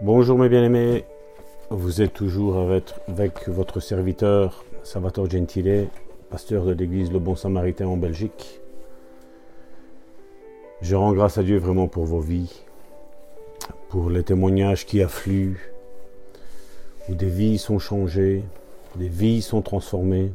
Bonjour 0.00 0.38
mes 0.38 0.48
bien-aimés, 0.48 1.04
vous 1.70 2.02
êtes 2.02 2.12
toujours 2.12 2.56
avec, 2.58 3.48
votre 3.48 3.80
serviteur 3.80 4.64
Salvatore 4.84 5.28
Gentile, 5.28 5.88
pasteur 6.30 6.64
de 6.66 6.72
l'église 6.72 7.10
Le 7.10 7.18
Bon 7.18 7.34
Samaritain 7.34 7.88
en 7.88 7.96
Belgique. 7.96 8.60
Je 10.82 10.94
rends 10.94 11.12
grâce 11.14 11.36
à 11.36 11.42
Dieu 11.42 11.58
vraiment 11.58 11.88
pour 11.88 12.04
vos 12.04 12.20
vies, 12.20 12.62
pour 13.88 14.08
les 14.08 14.22
témoignages 14.22 14.86
qui 14.86 15.02
affluent, 15.02 15.58
où 17.08 17.16
des 17.16 17.28
vies 17.28 17.58
sont 17.58 17.80
changées, 17.80 18.44
des 18.94 19.08
vies 19.08 19.42
sont 19.42 19.62
transformées, 19.62 20.30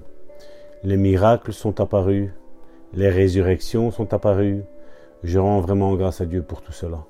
les 0.84 0.98
miracles 0.98 1.54
sont 1.54 1.80
apparus, 1.80 2.32
les 2.94 3.10
résurrections 3.10 3.92
sont 3.92 4.14
apparues. 4.14 4.66
Je 5.24 5.40
rends 5.40 5.62
vraiment 5.62 5.96
grâce 5.96 6.20
à 6.20 6.26
Dieu 6.26 6.42
pour 6.42 6.62
tout 6.62 6.74
cela. 6.74 7.06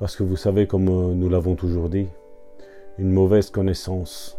Parce 0.00 0.16
que 0.16 0.22
vous 0.22 0.36
savez, 0.36 0.66
comme 0.66 0.88
euh, 0.88 1.14
nous 1.14 1.28
l'avons 1.28 1.56
toujours 1.56 1.90
dit, 1.90 2.08
une 2.98 3.12
mauvaise 3.12 3.50
connaissance 3.50 4.38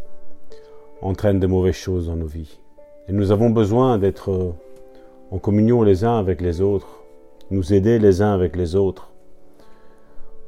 entraîne 1.00 1.38
de 1.38 1.46
mauvaises 1.46 1.76
choses 1.76 2.08
dans 2.08 2.16
nos 2.16 2.26
vies. 2.26 2.58
Et 3.08 3.12
nous 3.12 3.30
avons 3.30 3.50
besoin 3.50 3.96
d'être 3.98 4.32
euh, 4.32 4.52
en 5.30 5.38
communion 5.38 5.82
les 5.82 6.04
uns 6.04 6.18
avec 6.18 6.40
les 6.40 6.60
autres, 6.60 7.04
nous 7.52 7.72
aider 7.72 8.00
les 8.00 8.22
uns 8.22 8.34
avec 8.34 8.56
les 8.56 8.74
autres, 8.74 9.12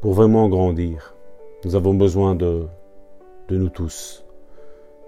pour 0.01 0.15
vraiment 0.15 0.48
grandir. 0.48 1.15
Nous 1.65 1.77
avons 1.77 1.95
besoin 1.95 2.34
de, 2.34 2.65
de 3.47 3.56
nous 3.56 3.69
tous. 3.69 4.25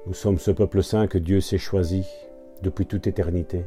Nous 0.07 0.15
sommes 0.15 0.39
ce 0.39 0.53
peuple 0.53 0.85
saint 0.85 1.09
que 1.09 1.19
Dieu 1.19 1.41
s'est 1.41 1.59
choisi 1.59 2.07
depuis 2.63 2.87
toute 2.87 3.09
éternité. 3.09 3.65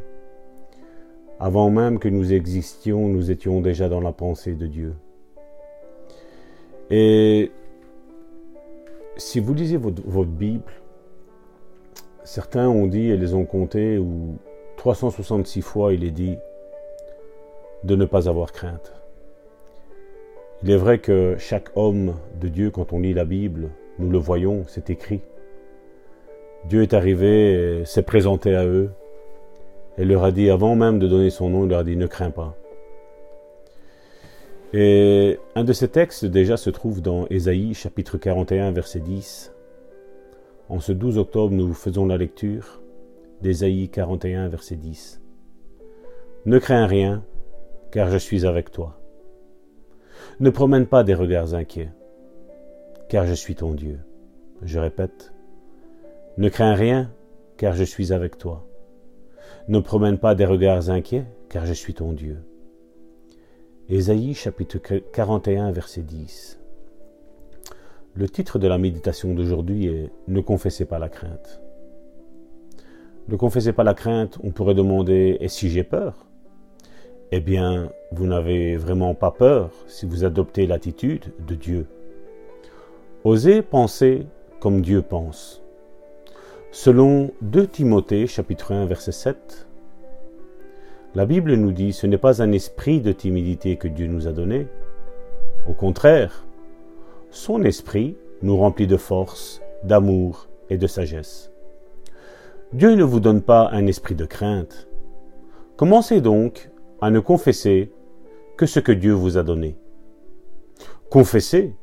Avant 1.38 1.70
même 1.70 2.00
que 2.00 2.08
nous 2.08 2.32
existions, 2.32 3.10
nous 3.10 3.30
étions 3.30 3.60
déjà 3.60 3.90
dans 3.90 4.02
la 4.02 4.14
pensée 4.14 4.54
de 4.54 4.68
Dieu. 4.68 4.96
Et 6.90 7.52
si 9.18 9.40
vous 9.40 9.54
lisez 9.54 9.78
votre, 9.78 10.26
Bible, 10.26 10.72
certains 12.24 12.68
ont 12.68 12.88
dit 12.88 13.10
et 13.10 13.18
les 13.18 13.34
ont 13.34 13.46
comptés, 13.46 13.98
ou 13.98 14.38
366 14.78 15.62
fois 15.62 15.94
il 15.94 16.04
est 16.04 16.12
dit 16.12 16.38
de 17.84 17.96
ne 17.96 18.06
pas 18.06 18.28
avoir 18.28 18.52
crainte. 18.52 18.94
Il 20.64 20.72
est 20.72 20.78
vrai 20.78 21.00
que 21.00 21.36
chaque 21.38 21.70
homme 21.76 22.16
de 22.42 22.48
Dieu, 22.50 22.72
quand 22.72 22.92
on 22.92 23.00
lit 23.00 23.14
la 23.14 23.24
Bible, 23.24 23.70
nous 23.98 24.10
le 24.10 24.18
voyons, 24.18 24.64
c'est 24.68 24.90
écrit. 24.90 25.22
Dieu 26.66 26.82
est 26.82 26.94
arrivé, 26.94 27.84
s'est 27.86 28.04
présenté 28.04 28.56
à 28.56 28.66
eux, 28.66 28.90
et 29.98 30.04
leur 30.06 30.24
a 30.24 30.32
dit, 30.32 30.50
avant 30.50 30.76
même 30.76 31.00
de 31.00 31.08
donner 31.08 31.30
son 31.30 31.50
nom, 31.50 31.64
il 31.64 31.70
leur 31.70 31.80
a 31.80 31.84
dit, 31.84 31.96
ne 31.96 32.08
crains 32.08 32.32
pas. 32.32 32.56
Et 34.72 35.40
un 35.56 35.64
de 35.64 35.74
ces 35.74 35.88
textes 35.88 36.26
déjà 36.26 36.56
se 36.56 36.70
trouve 36.70 37.02
dans 37.02 37.26
Ésaïe 37.30 37.74
chapitre 37.74 38.20
41 38.20 38.72
verset 38.72 39.00
10. 39.00 39.52
En 40.70 40.80
ce 40.80 40.92
12 40.92 41.18
octobre, 41.18 41.56
nous 41.56 41.74
faisons 41.74 42.06
la 42.06 42.18
lecture 42.18 42.80
d'Ésaïe 43.42 43.90
41 43.90 44.48
verset 44.48 44.76
10. 44.76 45.22
Ne 46.46 46.60
crains 46.60 46.86
rien, 46.86 47.24
car 47.92 48.12
je 48.12 48.18
suis 48.18 48.46
avec 48.46 48.70
toi. 48.72 49.00
Ne 50.40 50.52
promène 50.52 50.86
pas 50.86 51.04
des 51.04 51.16
regards 51.16 51.56
inquiets, 51.56 51.92
car 53.10 53.26
je 53.26 53.34
suis 53.34 53.56
ton 53.56 53.74
Dieu. 53.74 54.00
Je 54.62 54.78
répète, 54.78 55.34
ne 56.38 56.48
crains 56.48 56.76
rien, 56.76 57.12
car 57.58 57.74
je 57.74 57.84
suis 57.84 58.14
avec 58.14 58.38
toi. 58.38 58.68
Ne 59.68 59.80
promène 59.80 60.20
pas 60.20 60.36
des 60.36 60.46
regards 60.46 60.92
inquiets, 60.92 61.26
car 61.50 61.66
je 61.66 61.74
suis 61.74 61.96
ton 61.96 62.14
Dieu. 62.14 62.38
Ésaïe 63.92 64.36
chapitre 64.36 64.78
41 64.78 65.72
verset 65.72 66.04
10. 66.04 66.60
Le 68.14 68.30
titre 68.30 68.60
de 68.60 68.68
la 68.68 68.78
méditation 68.78 69.34
d'aujourd'hui 69.34 69.88
est 69.88 70.12
Ne 70.28 70.42
confessez 70.42 70.86
pas 70.86 71.00
la 71.00 71.10
crainte. 71.10 71.60
Ne 73.30 73.36
confessez 73.36 73.74
pas 73.74 73.84
la 73.84 73.96
crainte, 73.96 74.38
on 74.44 74.52
pourrait 74.52 74.76
demander 74.76 75.38
Et 75.40 75.48
si 75.48 75.70
j'ai 75.70 75.84
peur? 75.84 76.28
Eh 77.32 77.40
bien, 77.40 77.92
vous 78.12 78.28
n'avez 78.28 78.78
vraiment 78.78 79.16
pas 79.16 79.32
peur 79.32 79.72
si 79.88 80.06
vous 80.06 80.24
adoptez 80.24 80.68
l'attitude 80.68 81.34
de 81.48 81.56
Dieu. 81.56 81.88
Osez 83.24 83.64
penser 83.64 84.28
comme 84.60 84.82
Dieu 84.82 85.02
pense. 85.02 85.64
Selon 86.72 87.32
2 87.42 87.66
Timothée 87.66 88.28
chapitre 88.28 88.72
1 88.72 88.86
verset 88.86 89.14
7, 89.14 89.68
la 91.16 91.26
Bible 91.26 91.56
nous 91.56 91.72
dit 91.72 91.92
ce 91.92 92.06
n'est 92.06 92.18
pas 92.18 92.42
un 92.42 92.52
esprit 92.52 93.02
de 93.02 93.12
timidité 93.12 93.78
que 93.78 93.88
Dieu 93.88 94.08
nous 94.08 94.28
a 94.28 94.32
donné. 94.32 94.68
Au 95.68 95.74
contraire, 95.74 96.46
son 97.32 97.64
esprit 97.64 98.16
nous 98.42 98.58
remplit 98.58 98.88
de 98.88 98.98
force, 98.98 99.62
d'amour 99.84 100.48
et 100.70 100.78
de 100.78 100.88
sagesse. 100.88 101.52
Dieu 102.74 102.94
ne 102.94 103.04
vous 103.04 103.20
donne 103.20 103.42
pas 103.42 103.70
un 103.72 103.88
esprit 103.88 104.14
de 104.14 104.26
crainte. 104.26 104.88
Commencez 105.78 106.22
donc 106.22 106.70
à 107.02 107.10
ne 107.10 107.20
confesser 107.20 107.92
que 108.58 108.68
ce 108.68 108.80
que 108.80 108.92
Dieu 108.92 109.14
vous 109.14 109.38
a 109.38 109.44
donné. 109.44 109.78
Confessez, 111.10 111.76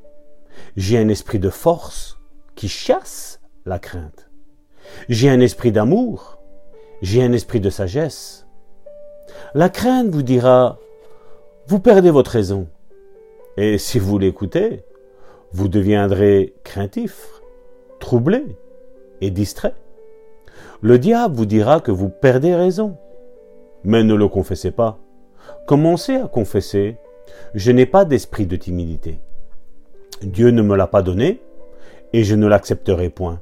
j'ai 0.76 0.98
un 0.98 1.08
esprit 1.08 1.40
de 1.40 1.50
force 1.50 2.20
qui 2.54 2.68
chasse 2.68 3.40
la 3.64 3.80
crainte. 3.80 4.30
J'ai 5.08 5.28
un 5.28 5.40
esprit 5.40 5.72
d'amour, 5.72 6.38
j'ai 7.02 7.24
un 7.24 7.32
esprit 7.32 7.60
de 7.60 7.70
sagesse. 7.70 8.45
La 9.54 9.68
crainte 9.68 10.08
vous 10.08 10.22
dira, 10.22 10.78
vous 11.66 11.78
perdez 11.78 12.10
votre 12.10 12.32
raison. 12.32 12.66
Et 13.56 13.78
si 13.78 13.98
vous 13.98 14.18
l'écoutez, 14.18 14.84
vous 15.52 15.68
deviendrez 15.68 16.54
craintif, 16.64 17.42
troublé 18.00 18.44
et 19.20 19.30
distrait. 19.30 19.74
Le 20.82 20.98
diable 20.98 21.36
vous 21.36 21.46
dira 21.46 21.80
que 21.80 21.90
vous 21.90 22.08
perdez 22.08 22.54
raison. 22.54 22.96
Mais 23.84 24.02
ne 24.02 24.14
le 24.14 24.28
confessez 24.28 24.72
pas. 24.72 24.98
Commencez 25.66 26.16
à 26.16 26.26
confesser, 26.26 26.96
je 27.54 27.70
n'ai 27.70 27.86
pas 27.86 28.04
d'esprit 28.04 28.46
de 28.46 28.56
timidité. 28.56 29.20
Dieu 30.22 30.50
ne 30.50 30.62
me 30.62 30.76
l'a 30.76 30.88
pas 30.88 31.02
donné 31.02 31.40
et 32.12 32.24
je 32.24 32.34
ne 32.34 32.46
l'accepterai 32.46 33.10
point. 33.10 33.40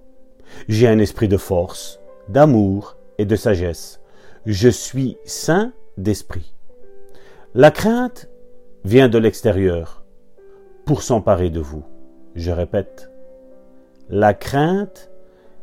J'ai 0.68 0.86
un 0.86 0.98
esprit 0.98 1.28
de 1.28 1.38
force, 1.38 1.98
d'amour 2.28 2.96
et 3.18 3.24
de 3.24 3.36
sagesse. 3.36 4.00
Je 4.44 4.68
suis 4.68 5.16
saint 5.24 5.72
d'esprit. 5.98 6.54
La 7.54 7.70
crainte 7.70 8.28
vient 8.84 9.08
de 9.08 9.18
l'extérieur 9.18 10.04
pour 10.84 11.02
s'emparer 11.02 11.50
de 11.50 11.60
vous. 11.60 11.84
Je 12.34 12.50
répète, 12.50 13.10
la 14.08 14.34
crainte 14.34 15.10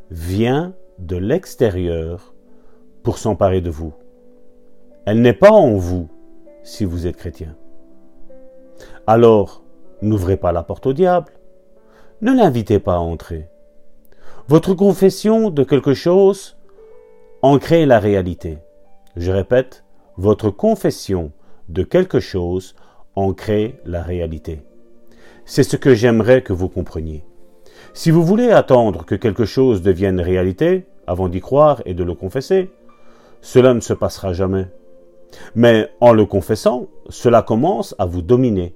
vient 0.09 0.73
de 0.99 1.17
l'extérieur 1.17 2.33
pour 3.03 3.17
s'emparer 3.17 3.61
de 3.61 3.69
vous. 3.69 3.93
Elle 5.05 5.21
n'est 5.21 5.33
pas 5.33 5.51
en 5.51 5.75
vous 5.75 6.09
si 6.63 6.85
vous 6.85 7.07
êtes 7.07 7.17
chrétien. 7.17 7.55
Alors, 9.07 9.63
n'ouvrez 10.01 10.37
pas 10.37 10.51
la 10.51 10.63
porte 10.63 10.85
au 10.85 10.93
diable. 10.93 11.33
Ne 12.21 12.33
l'invitez 12.33 12.79
pas 12.79 12.95
à 12.95 12.99
entrer. 12.99 13.47
Votre 14.47 14.73
confession 14.73 15.49
de 15.49 15.63
quelque 15.63 15.93
chose 15.93 16.57
en 17.41 17.57
crée 17.57 17.85
la 17.85 17.99
réalité. 17.99 18.59
Je 19.15 19.31
répète, 19.31 19.83
votre 20.21 20.51
confession 20.51 21.31
de 21.67 21.81
quelque 21.81 22.19
chose 22.19 22.75
en 23.15 23.33
crée 23.33 23.79
la 23.85 24.03
réalité. 24.03 24.61
C'est 25.45 25.63
ce 25.63 25.77
que 25.77 25.95
j'aimerais 25.95 26.43
que 26.43 26.53
vous 26.53 26.69
compreniez. 26.69 27.25
Si 27.95 28.11
vous 28.11 28.23
voulez 28.23 28.51
attendre 28.51 29.03
que 29.03 29.15
quelque 29.15 29.45
chose 29.45 29.81
devienne 29.81 30.21
réalité, 30.21 30.85
avant 31.07 31.27
d'y 31.27 31.41
croire 31.41 31.81
et 31.85 31.95
de 31.95 32.03
le 32.03 32.13
confesser, 32.13 32.69
cela 33.41 33.73
ne 33.73 33.79
se 33.79 33.93
passera 33.93 34.31
jamais. 34.31 34.67
Mais 35.55 35.89
en 35.99 36.13
le 36.13 36.25
confessant, 36.25 36.87
cela 37.09 37.41
commence 37.41 37.95
à 37.97 38.05
vous 38.05 38.21
dominer. 38.21 38.75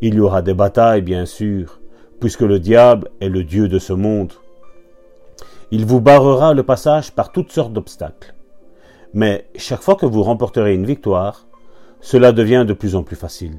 Il 0.00 0.14
y 0.14 0.20
aura 0.20 0.40
des 0.40 0.54
batailles, 0.54 1.02
bien 1.02 1.26
sûr, 1.26 1.78
puisque 2.20 2.40
le 2.40 2.58
diable 2.58 3.10
est 3.20 3.28
le 3.28 3.44
Dieu 3.44 3.68
de 3.68 3.78
ce 3.78 3.92
monde. 3.92 4.32
Il 5.72 5.84
vous 5.84 6.00
barrera 6.00 6.54
le 6.54 6.62
passage 6.62 7.12
par 7.12 7.32
toutes 7.32 7.52
sortes 7.52 7.74
d'obstacles. 7.74 8.34
Mais 9.12 9.46
chaque 9.56 9.82
fois 9.82 9.96
que 9.96 10.06
vous 10.06 10.22
remporterez 10.22 10.74
une 10.74 10.86
victoire, 10.86 11.46
cela 12.00 12.32
devient 12.32 12.64
de 12.66 12.72
plus 12.72 12.94
en 12.94 13.02
plus 13.02 13.16
facile. 13.16 13.58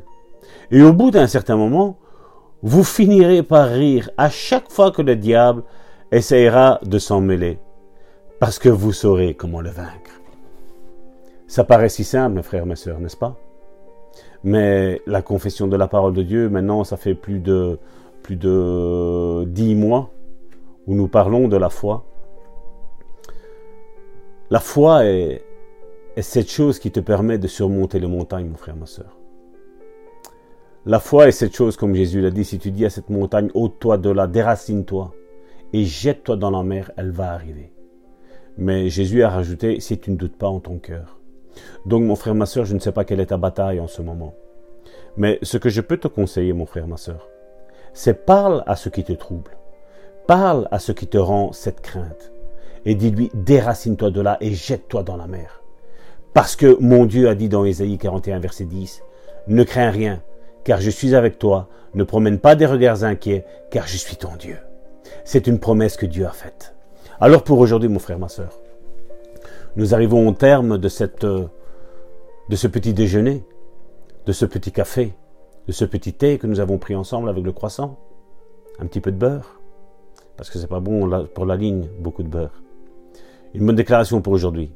Et 0.72 0.82
au 0.82 0.94
bout 0.94 1.12
d'un 1.12 1.28
certain 1.28 1.58
moment, 1.58 1.98
vous 2.64 2.84
finirez 2.84 3.44
par 3.44 3.70
rire 3.70 4.10
à 4.18 4.30
chaque 4.30 4.72
fois 4.72 4.92
que 4.92 5.02
le 5.02 5.16
diable 5.16 5.64
essayera 6.12 6.80
de 6.84 7.00
s'en 7.00 7.22
mêler, 7.22 7.60
parce 8.40 8.60
que 8.60 8.70
vous 8.70 8.94
saurez 8.94 9.34
comment 9.34 9.62
le 9.62 9.70
vaincre. 9.70 10.22
Ça 11.48 11.64
paraît 11.64 11.90
si 11.90 12.04
simple, 12.04 12.36
mes 12.36 12.44
frères, 12.44 12.66
mes 12.66 12.76
sœurs, 12.76 13.00
n'est-ce 13.00 13.18
pas? 13.18 13.36
Mais 14.44 15.02
la 15.06 15.22
confession 15.22 15.68
de 15.68 15.76
la 15.76 15.88
parole 15.88 16.14
de 16.14 16.24
Dieu, 16.24 16.50
maintenant, 16.50 16.84
ça 16.84 16.98
fait 16.98 17.14
plus 17.14 17.40
de 17.40 17.80
plus 18.24 18.36
de 18.36 19.44
dix 19.48 19.76
mois 19.76 20.12
où 20.88 20.96
nous 20.96 21.08
parlons 21.08 21.48
de 21.48 21.58
la 21.58 21.70
foi. 21.70 22.06
La 24.52 24.60
foi 24.60 25.06
est, 25.06 25.46
cette 26.20 26.52
chose 26.52 26.78
qui 26.78 26.92
te 26.92 27.00
permet 27.00 27.38
de 27.38 27.48
surmonter 27.48 28.02
les 28.02 28.08
montagnes, 28.08 28.50
mon 28.50 28.58
frère, 28.58 28.76
ma 28.76 28.86
soeur. 28.86 29.18
La 30.86 31.00
foi 31.00 31.30
est 31.30 31.32
cette 31.32 31.56
chose, 31.56 31.78
comme 31.78 31.96
Jésus 31.96 32.20
l'a 32.20 32.32
dit, 32.32 32.44
si 32.44 32.60
tu 32.60 32.70
dis 32.70 32.84
à 32.84 32.90
cette 32.90 33.10
montagne, 33.10 33.50
ôte-toi 33.54 33.98
de 33.98 34.10
là, 34.10 34.28
déracine-toi 34.28 35.16
et 35.72 35.86
jette-toi 35.86 36.36
dans 36.36 36.52
la 36.52 36.64
mer, 36.64 36.92
elle 36.98 37.12
va 37.12 37.32
arriver. 37.32 37.72
Mais 38.58 38.90
Jésus 38.90 39.24
a 39.24 39.30
rajouté, 39.30 39.80
si 39.80 39.98
tu 39.98 40.12
ne 40.12 40.18
doutes 40.18 40.38
pas 40.38 40.50
en 40.50 40.60
ton 40.60 40.80
cœur. 40.80 41.22
Donc 41.86 42.04
mon 42.04 42.18
frère, 42.18 42.36
ma 42.36 42.46
soeur, 42.46 42.66
je 42.66 42.74
ne 42.74 42.80
sais 42.80 42.92
pas 42.92 43.06
quelle 43.06 43.22
est 43.22 43.28
ta 43.28 43.38
bataille 43.38 43.80
en 43.80 43.88
ce 43.88 44.02
moment. 44.02 44.36
Mais 45.16 45.40
ce 45.44 45.58
que 45.58 45.70
je 45.70 45.80
peux 45.80 45.96
te 45.96 46.10
conseiller, 46.10 46.52
mon 46.52 46.66
frère, 46.66 46.88
ma 46.88 46.98
soeur, 46.98 47.30
c'est 47.94 48.26
parle 48.26 48.66
à 48.68 48.76
ce 48.76 48.90
qui 48.90 49.06
te 49.06 49.14
trouble. 49.14 49.52
Parle 50.28 50.68
à 50.72 50.80
ce 50.80 50.92
qui 50.92 51.08
te 51.08 51.18
rend 51.18 51.54
cette 51.54 51.80
crainte. 51.80 52.34
Et 52.86 52.96
dis-lui, 52.96 53.30
déracine-toi 53.34 54.10
de 54.12 54.22
là 54.22 54.38
et 54.42 54.54
jette-toi 54.54 55.04
dans 55.04 55.18
la 55.18 55.28
mer. 55.28 55.62
Parce 56.34 56.56
que 56.56 56.78
mon 56.80 57.06
Dieu 57.06 57.30
a 57.30 57.36
dit 57.36 57.50
dans 57.50 57.66
Ésaïe 57.66 57.98
41, 57.98 58.40
verset 58.40 58.66
10, 58.66 59.04
ne 59.48 59.64
crains 59.64 59.92
rien, 59.92 60.22
car 60.64 60.80
je 60.80 60.90
suis 60.90 61.14
avec 61.16 61.38
toi, 61.38 61.68
ne 61.94 62.04
promène 62.04 62.40
pas 62.40 62.56
des 62.56 62.66
regards 62.66 63.04
inquiets, 63.04 63.46
car 63.70 63.88
je 63.88 63.98
suis 63.98 64.16
ton 64.16 64.36
Dieu. 64.40 64.58
C'est 65.26 65.48
une 65.48 65.60
promesse 65.60 65.98
que 65.98 66.06
Dieu 66.06 66.26
a 66.26 66.32
faite. 66.32 66.74
Alors 67.20 67.44
pour 67.44 67.60
aujourd'hui, 67.60 67.90
mon 67.90 68.00
frère, 68.00 68.18
ma 68.18 68.30
soeur, 68.30 68.60
nous 69.76 69.94
arrivons 69.94 70.28
au 70.28 70.32
terme 70.32 70.78
de, 70.78 70.88
cette, 70.88 71.26
de 71.26 71.50
ce 72.56 72.68
petit 72.68 72.94
déjeuner, 72.94 73.44
de 74.26 74.32
ce 74.32 74.46
petit 74.46 74.72
café, 74.72 75.14
de 75.68 75.72
ce 75.72 75.86
petit 75.86 76.14
thé 76.14 76.38
que 76.38 76.48
nous 76.48 76.60
avons 76.60 76.78
pris 76.78 76.96
ensemble 76.96 77.30
avec 77.30 77.44
le 77.44 77.52
croissant, 77.52 78.00
un 78.80 78.86
petit 78.86 79.02
peu 79.02 79.12
de 79.12 79.18
beurre, 79.18 79.60
parce 80.38 80.50
que 80.50 80.58
c'est 80.58 80.68
pas 80.68 80.80
bon 80.80 81.28
pour 81.34 81.46
la 81.46 81.56
ligne, 81.56 81.88
beaucoup 82.00 82.24
de 82.24 82.28
beurre. 82.28 82.62
Une 83.54 83.66
bonne 83.66 83.76
déclaration 83.76 84.22
pour 84.22 84.32
aujourd'hui. 84.32 84.72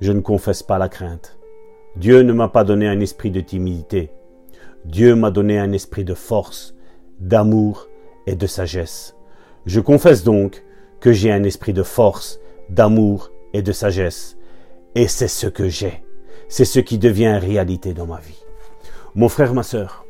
Je 0.00 0.10
ne 0.10 0.20
confesse 0.20 0.64
pas 0.64 0.78
la 0.78 0.88
crainte. 0.88 1.38
Dieu 1.96 2.22
ne 2.22 2.32
m'a 2.32 2.48
pas 2.48 2.64
donné 2.64 2.88
un 2.88 3.00
esprit 3.00 3.30
de 3.30 3.40
timidité, 3.40 4.10
Dieu 4.84 5.14
m'a 5.14 5.30
donné 5.30 5.58
un 5.58 5.72
esprit 5.72 6.04
de 6.04 6.14
force, 6.14 6.74
d'amour 7.20 7.88
et 8.26 8.36
de 8.36 8.46
sagesse. 8.46 9.16
Je 9.66 9.80
confesse 9.80 10.24
donc 10.24 10.64
que 11.00 11.12
j'ai 11.12 11.32
un 11.32 11.42
esprit 11.42 11.72
de 11.72 11.82
force, 11.82 12.40
d'amour 12.68 13.30
et 13.52 13.62
de 13.62 13.72
sagesse. 13.72 14.36
Et 14.94 15.08
c'est 15.08 15.28
ce 15.28 15.46
que 15.46 15.68
j'ai. 15.68 16.04
C'est 16.48 16.64
ce 16.64 16.80
qui 16.80 16.98
devient 16.98 17.38
réalité 17.40 17.94
dans 17.94 18.06
ma 18.06 18.20
vie. 18.20 18.42
Mon 19.14 19.28
frère, 19.28 19.54
ma 19.54 19.62
sœur, 19.62 20.04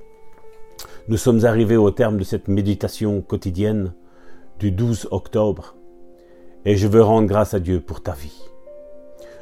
nous 1.08 1.16
sommes 1.16 1.44
arrivés 1.44 1.76
au 1.76 1.90
terme 1.90 2.18
de 2.18 2.24
cette 2.24 2.48
méditation 2.48 3.20
quotidienne 3.22 3.94
du 4.58 4.70
12 4.70 5.08
octobre 5.10 5.77
et 6.64 6.76
je 6.76 6.88
veux 6.88 7.02
rendre 7.02 7.28
grâce 7.28 7.54
à 7.54 7.60
Dieu 7.60 7.80
pour 7.80 8.02
ta 8.02 8.12
vie. 8.12 8.42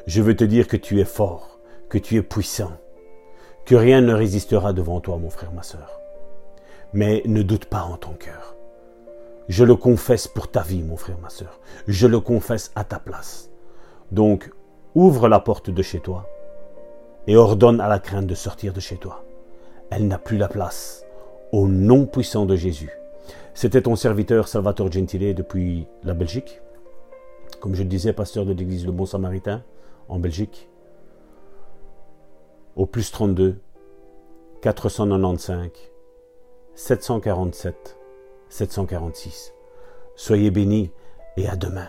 Je 0.06 0.22
veux 0.22 0.36
te 0.36 0.44
dire 0.44 0.68
que 0.68 0.76
tu 0.76 1.00
es 1.00 1.04
fort, 1.04 1.58
que 1.88 1.98
tu 1.98 2.16
es 2.16 2.22
puissant, 2.22 2.72
que 3.64 3.74
rien 3.74 4.00
ne 4.00 4.14
résistera 4.14 4.72
devant 4.72 5.00
toi, 5.00 5.18
mon 5.18 5.30
frère, 5.30 5.52
ma 5.52 5.62
sœur. 5.62 6.00
Mais 6.92 7.22
ne 7.26 7.42
doute 7.42 7.64
pas 7.64 7.82
en 7.82 7.96
ton 7.96 8.12
cœur. 8.12 8.56
Je 9.48 9.64
le 9.64 9.76
confesse 9.76 10.28
pour 10.28 10.50
ta 10.50 10.62
vie, 10.62 10.82
mon 10.82 10.96
frère, 10.96 11.18
ma 11.20 11.30
sœur. 11.30 11.60
Je 11.86 12.06
le 12.06 12.20
confesse 12.20 12.72
à 12.74 12.84
ta 12.84 12.98
place. 12.98 13.50
Donc, 14.12 14.50
ouvre 14.94 15.28
la 15.28 15.40
porte 15.40 15.70
de 15.70 15.82
chez 15.82 16.00
toi 16.00 16.28
et 17.26 17.36
ordonne 17.36 17.80
à 17.80 17.88
la 17.88 17.98
crainte 17.98 18.26
de 18.26 18.34
sortir 18.34 18.72
de 18.72 18.80
chez 18.80 18.96
toi. 18.96 19.24
Elle 19.90 20.08
n'a 20.08 20.18
plus 20.18 20.36
la 20.36 20.48
place. 20.48 21.04
Au 21.52 21.68
nom 21.68 22.06
puissant 22.06 22.46
de 22.46 22.56
Jésus. 22.56 22.90
C'était 23.54 23.82
ton 23.82 23.96
serviteur 23.96 24.48
Salvatore 24.48 24.92
Gentile 24.92 25.34
depuis 25.34 25.86
la 26.02 26.14
Belgique. 26.14 26.60
Comme 27.60 27.74
je 27.74 27.82
le 27.82 27.88
disais, 27.88 28.12
pasteur 28.12 28.44
de 28.44 28.52
l'église 28.52 28.86
Le 28.86 28.92
Bon 28.92 29.06
Samaritain 29.06 29.62
en 30.08 30.18
Belgique 30.18 30.68
au 32.76 32.86
plus 32.86 33.10
32 33.10 33.58
495 34.60 35.70
747 36.74 37.98
746. 38.48 39.54
Soyez 40.14 40.50
bénis 40.50 40.90
et 41.36 41.48
à 41.48 41.56
demain. 41.56 41.88